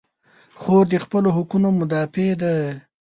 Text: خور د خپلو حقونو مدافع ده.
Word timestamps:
خور 0.59 0.83
د 0.91 0.95
خپلو 1.03 1.29
حقونو 1.37 1.67
مدافع 1.79 2.29
ده. 2.41 2.53